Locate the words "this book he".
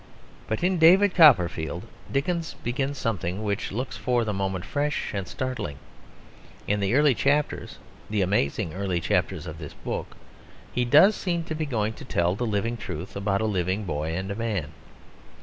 9.59-10.85